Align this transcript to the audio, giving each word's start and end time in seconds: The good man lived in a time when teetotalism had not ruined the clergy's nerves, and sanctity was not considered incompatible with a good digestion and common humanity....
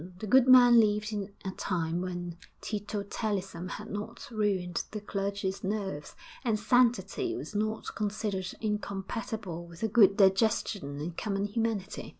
The 0.17 0.25
good 0.25 0.47
man 0.47 0.79
lived 0.79 1.13
in 1.13 1.31
a 1.45 1.51
time 1.51 2.01
when 2.01 2.35
teetotalism 2.59 3.67
had 3.67 3.91
not 3.91 4.31
ruined 4.31 4.83
the 4.89 4.99
clergy's 4.99 5.63
nerves, 5.63 6.15
and 6.43 6.59
sanctity 6.59 7.35
was 7.35 7.53
not 7.53 7.93
considered 7.93 8.47
incompatible 8.61 9.67
with 9.67 9.83
a 9.83 9.87
good 9.87 10.17
digestion 10.17 10.99
and 10.99 11.15
common 11.15 11.45
humanity.... 11.45 12.09